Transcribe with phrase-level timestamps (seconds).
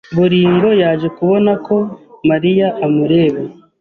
[0.15, 1.77] Boringo yaje kubona ko
[2.29, 3.39] Mariya amureba.